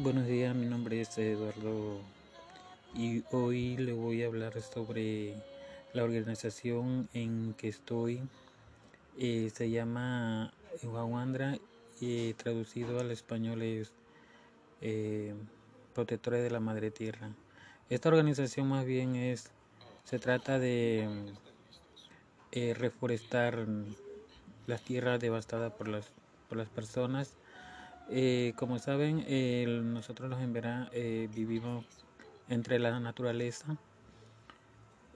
Buenos 0.00 0.28
días, 0.28 0.54
mi 0.54 0.66
nombre 0.66 1.00
es 1.00 1.18
Eduardo 1.18 1.98
y 2.94 3.24
hoy 3.32 3.76
le 3.78 3.92
voy 3.92 4.22
a 4.22 4.26
hablar 4.26 4.62
sobre 4.62 5.34
la 5.92 6.04
organización 6.04 7.08
en 7.14 7.52
que 7.54 7.66
estoy. 7.66 8.22
Eh, 9.18 9.50
se 9.52 9.70
llama 9.70 10.52
Huawandra 10.84 11.58
y 12.00 12.32
traducido 12.34 13.00
al 13.00 13.10
español 13.10 13.60
es 13.62 13.90
eh, 14.82 15.34
Protectores 15.96 16.44
de 16.44 16.50
la 16.52 16.60
Madre 16.60 16.92
Tierra. 16.92 17.30
Esta 17.90 18.08
organización 18.08 18.68
más 18.68 18.84
bien 18.84 19.16
es, 19.16 19.50
se 20.04 20.20
trata 20.20 20.60
de 20.60 21.08
eh, 22.52 22.72
reforestar 22.74 23.66
las 24.68 24.80
tierras 24.82 25.18
devastadas 25.18 25.72
por 25.72 25.88
las, 25.88 26.06
por 26.48 26.56
las 26.56 26.68
personas 26.68 27.32
eh, 28.10 28.54
como 28.56 28.78
saben, 28.78 29.24
nosotros 29.92 30.30
los 30.30 30.40
en 30.40 30.56
eh, 30.92 31.28
vivimos 31.34 31.84
entre 32.48 32.78
la 32.78 32.98
naturaleza 33.00 33.76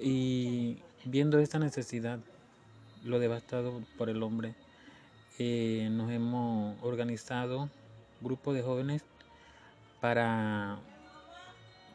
y 0.00 0.78
viendo 1.04 1.38
esta 1.38 1.60
necesidad, 1.60 2.18
lo 3.04 3.20
devastado 3.20 3.80
por 3.96 4.10
el 4.10 4.22
hombre, 4.24 4.54
eh, 5.38 5.88
nos 5.92 6.10
hemos 6.10 6.76
organizado 6.82 7.70
grupos 8.20 8.56
de 8.56 8.62
jóvenes 8.62 9.04
para, 10.00 10.78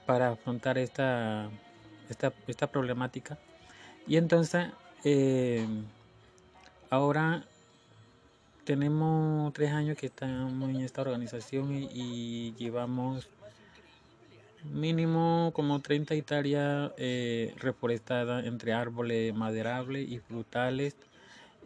para 0.05 0.29
afrontar 0.29 0.77
esta, 0.77 1.49
esta, 2.09 2.31
esta 2.47 2.67
problemática. 2.67 3.37
Y 4.07 4.15
entonces, 4.15 4.67
ahora 6.89 7.45
tenemos 8.65 9.53
tres 9.53 9.71
años 9.71 9.95
que 9.95 10.07
estamos 10.07 10.69
en 10.69 10.81
esta 10.81 11.01
organización 11.01 11.71
y, 11.73 12.53
llevamos 12.57 13.27
mínimo 14.63 15.51
como 15.53 15.79
30 15.79 16.15
hectáreas 16.15 16.91
eh, 16.97 17.53
reforestadas 17.59 18.45
entre 18.45 18.73
árboles 18.73 19.33
maderables 19.35 20.09
y 20.09 20.17
frutales. 20.17 20.95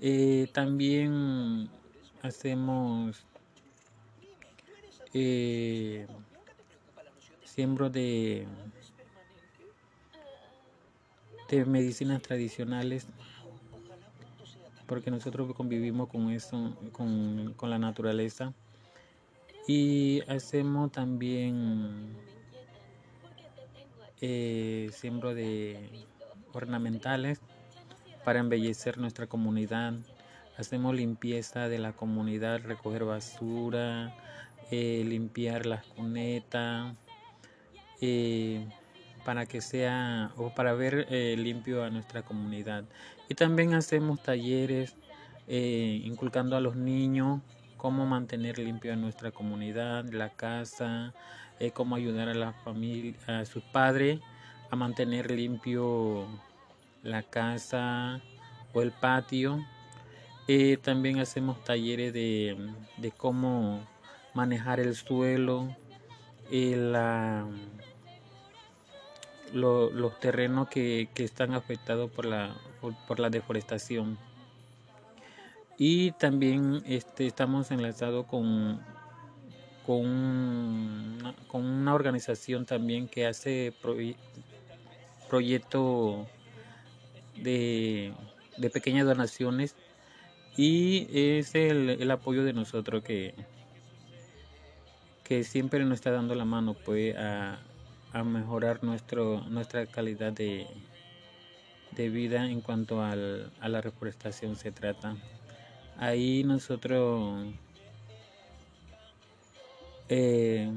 Eh, 0.01 0.47
también 0.53 1.69
hacemos 2.21 3.23
eh, 5.13 6.05
de, 7.55 8.45
de 11.49 11.65
medicinas 11.65 12.21
tradicionales 12.21 13.07
porque 14.89 15.11
nosotros 15.11 15.53
convivimos 15.53 16.09
con 16.09 16.31
eso, 16.31 16.75
con, 16.91 17.55
la 17.61 17.77
naturaleza. 17.77 18.53
Y 19.67 20.21
hacemos 20.27 20.91
también 20.91 22.15
eh, 24.19 24.89
siembro 24.91 25.35
de 25.35 26.07
ornamentales 26.53 27.39
para 28.25 28.39
embellecer 28.39 28.97
nuestra 28.97 29.27
comunidad. 29.27 29.93
Hacemos 30.57 30.95
limpieza 30.95 31.69
de 31.69 31.77
la 31.77 31.93
comunidad, 31.93 32.61
recoger 32.63 33.05
basura, 33.05 34.17
eh, 34.71 35.03
limpiar 35.05 35.67
las 35.67 35.85
cunetas, 35.85 36.95
eh, 38.01 38.67
para 39.25 39.45
que 39.45 39.61
sea 39.61 40.31
o 40.37 40.53
para 40.53 40.73
ver 40.73 41.07
eh, 41.09 41.35
limpio 41.37 41.83
a 41.83 41.89
nuestra 41.89 42.21
comunidad. 42.23 42.83
Y 43.27 43.35
también 43.35 43.73
hacemos 43.73 44.21
talleres 44.21 44.95
eh, 45.47 46.01
inculcando 46.03 46.55
a 46.55 46.59
los 46.59 46.75
niños 46.75 47.41
cómo 47.77 48.05
mantener 48.05 48.59
limpio 48.59 48.93
a 48.93 48.95
nuestra 48.95 49.31
comunidad, 49.31 50.05
la 50.09 50.29
casa, 50.29 51.13
eh, 51.59 51.71
cómo 51.71 51.95
ayudar 51.95 52.29
a 52.29 52.33
la 52.33 52.53
familia, 52.53 53.15
a 53.27 53.45
sus 53.45 53.63
padres 53.63 54.19
a 54.71 54.75
mantener 54.75 55.31
limpio 55.31 56.27
la 57.01 57.23
casa 57.23 58.21
o 58.73 58.81
el 58.81 58.91
patio. 58.91 59.65
también 60.83 61.19
hacemos 61.19 61.63
talleres 61.63 62.13
de, 62.13 62.55
de 62.97 63.11
cómo 63.11 63.87
manejar 64.33 64.79
el 64.79 64.95
suelo, 64.95 65.75
la 66.51 67.45
los 69.53 70.19
terrenos 70.19 70.69
que, 70.69 71.09
están 71.15 71.53
afectados 71.53 72.09
por 72.11 72.25
la, 72.25 72.55
por, 73.07 73.19
la 73.19 73.29
deforestación. 73.29 74.17
Y 75.77 76.11
también 76.13 76.83
este, 76.85 77.27
estamos 77.27 77.71
enlazados 77.71 78.25
con, 78.25 78.81
con, 79.85 80.05
una, 80.05 81.33
con 81.47 81.63
una 81.65 81.93
organización 81.93 82.65
también 82.65 83.07
que 83.07 83.25
hace 83.25 83.73
proyectos 85.29 86.27
de, 87.37 88.13
de 88.57 88.69
pequeñas 88.69 89.05
donaciones 89.05 89.75
y 90.57 91.07
es 91.13 91.55
el, 91.55 91.89
el 91.89 92.11
apoyo 92.11 92.43
de 92.43 92.51
nosotros 92.51 93.01
que, 93.03 93.33
que 95.23 95.43
siempre 95.43 95.85
nos 95.85 95.93
está 95.93 96.11
dando 96.11 96.35
la 96.35 96.43
mano 96.43 96.73
pues 96.73 97.15
a, 97.15 97.59
a 98.13 98.23
mejorar 98.23 98.83
nuestro, 98.83 99.41
nuestra 99.41 99.85
calidad 99.85 100.33
de, 100.33 100.67
de 101.91 102.09
vida 102.09 102.49
en 102.49 102.61
cuanto 102.61 103.03
al, 103.03 103.51
a 103.59 103.69
la 103.69 103.81
reforestación 103.81 104.55
se 104.55 104.71
trata. 104.71 105.15
Ahí 105.97 106.43
nosotros 106.43 107.45
eh, 110.07 110.71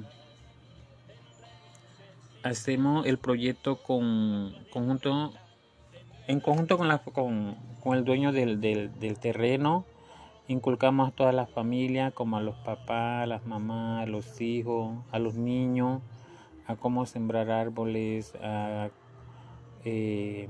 hacemos 2.42 3.06
el 3.06 3.19
proyecto 3.19 3.76
con 3.76 4.54
conjunto 4.71 5.32
en 6.28 6.41
conjunto 6.41 6.78
con, 6.78 6.88
la, 6.88 6.98
con, 6.98 7.56
con 7.82 7.97
el 7.97 8.04
dueño 8.04 8.32
del, 8.32 8.60
del, 8.60 8.98
del, 9.00 9.19
terreno 9.19 9.84
inculcamos 10.48 11.09
a 11.09 11.12
toda 11.12 11.32
la 11.32 11.47
familia 11.47 12.10
como 12.10 12.37
a 12.37 12.41
los 12.41 12.56
papás, 12.59 13.22
a 13.22 13.26
las 13.26 13.47
mamás, 13.47 14.03
a 14.03 14.06
los 14.06 14.41
hijos, 14.41 14.98
a 15.10 15.19
los 15.19 15.34
niños 15.34 16.00
a 16.67 16.77
cómo 16.77 17.06
sembrar 17.06 17.50
árboles, 17.50 18.34
a 18.43 18.91
eh, 19.84 20.49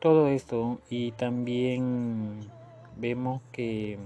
todo 0.00 0.28
esto. 0.28 0.80
Y 0.88 1.12
también 1.12 2.40
vemos 2.96 3.42
que 3.52 3.98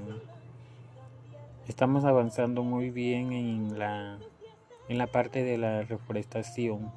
estamos 1.68 2.04
avanzando 2.04 2.62
muy 2.62 2.90
bien 2.90 3.32
en 3.32 3.78
la 3.78 4.18
en 4.88 4.98
la 4.98 5.06
parte 5.06 5.42
de 5.42 5.58
la 5.58 5.82
reforestación. 5.82 6.92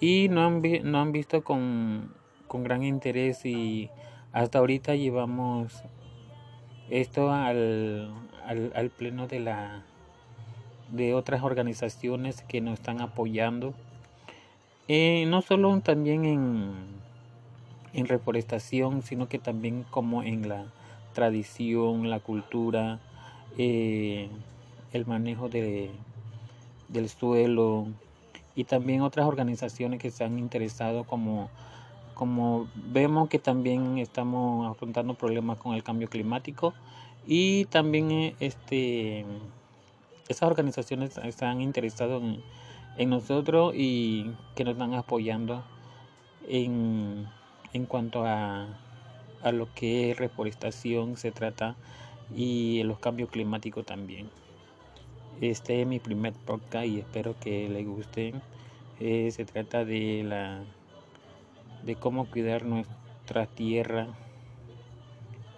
Y 0.00 0.28
no 0.28 0.44
han, 0.44 0.62
no 0.84 1.00
han 1.00 1.12
visto 1.12 1.42
con, 1.42 2.14
con 2.46 2.62
gran 2.62 2.82
interés 2.82 3.44
y 3.46 3.90
hasta 4.32 4.58
ahorita 4.58 4.94
llevamos 4.94 5.82
esto 6.90 7.32
al, 7.32 8.12
al, 8.44 8.72
al 8.74 8.90
pleno 8.90 9.26
de 9.26 9.40
la 9.40 9.84
de 10.90 11.14
otras 11.14 11.42
organizaciones 11.42 12.42
que 12.42 12.60
nos 12.60 12.74
están 12.74 13.00
apoyando. 13.00 13.74
Eh, 14.88 15.24
no 15.26 15.42
solo 15.42 15.80
también 15.80 16.24
en, 16.24 16.72
en 17.92 18.06
reforestación, 18.06 19.02
sino 19.02 19.28
que 19.28 19.38
también 19.38 19.84
como 19.90 20.22
en 20.22 20.48
la 20.48 20.66
tradición, 21.12 22.10
la 22.10 22.20
cultura, 22.20 23.00
eh, 23.58 24.28
el 24.92 25.06
manejo 25.06 25.48
de, 25.48 25.90
del 26.88 27.08
suelo 27.08 27.86
y 28.54 28.64
también 28.64 29.00
otras 29.00 29.26
organizaciones 29.26 30.00
que 30.00 30.10
se 30.10 30.24
han 30.24 30.38
interesado 30.38 31.04
como 31.04 31.48
como 32.14 32.66
vemos 32.74 33.28
que 33.28 33.38
también 33.38 33.98
estamos 33.98 34.70
afrontando 34.70 35.12
problemas 35.12 35.58
con 35.58 35.74
el 35.74 35.82
cambio 35.82 36.08
climático 36.08 36.72
y 37.26 37.66
también 37.66 38.34
este 38.40 39.26
esas 40.28 40.42
organizaciones 40.42 41.18
están 41.18 41.60
interesadas 41.60 42.22
en, 42.96 43.10
nosotros 43.10 43.74
y 43.76 44.32
que 44.54 44.64
nos 44.64 44.72
están 44.72 44.94
apoyando 44.94 45.64
en, 46.48 47.26
en 47.72 47.86
cuanto 47.86 48.24
a, 48.24 48.66
a 49.42 49.52
lo 49.52 49.72
que 49.74 50.10
es 50.10 50.16
reforestación 50.16 51.16
se 51.16 51.30
trata 51.30 51.76
y 52.34 52.82
los 52.84 52.98
cambios 52.98 53.30
climáticos 53.30 53.84
también. 53.84 54.28
Este 55.40 55.82
es 55.82 55.86
mi 55.86 56.00
primer 56.00 56.32
podcast 56.32 56.86
y 56.86 56.98
espero 56.98 57.38
que 57.38 57.68
les 57.68 57.86
guste. 57.86 58.34
Eh, 58.98 59.30
se 59.30 59.44
trata 59.44 59.84
de 59.84 60.24
la 60.24 60.64
de 61.84 61.94
cómo 61.94 62.28
cuidar 62.28 62.64
nuestra 62.64 63.46
tierra 63.46 64.08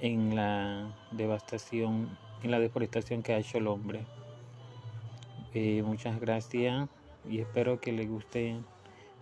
en 0.00 0.35
la 0.35 0.93
devastación, 1.12 2.19
en 2.43 2.50
la 2.50 2.59
deforestación 2.59 3.23
que 3.23 3.32
ha 3.32 3.38
hecho 3.38 3.59
el 3.59 3.69
hombre. 3.69 4.05
Eh, 5.55 5.83
muchas 5.83 6.21
gracias 6.21 6.89
y 7.25 7.41
espero 7.41 7.81
que 7.81 7.93
les 7.93 8.09
guste 8.09 8.61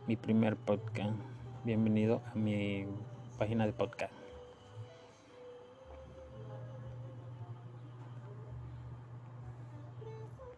mi 0.09 0.17
primer 0.17 0.57
podcast. 0.57 1.17
Bienvenido 1.63 2.21
a 2.27 2.35
mi 2.35 2.85
página 3.39 3.65
de 3.65 3.73
podcast. 3.73 4.16